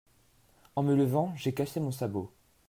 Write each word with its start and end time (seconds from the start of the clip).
En 0.75 0.81
me 0.81 0.95
levant, 0.95 1.31
j’ai 1.35 1.53
cassé 1.53 1.79
mon 1.79 1.91
sabot. 1.91 2.33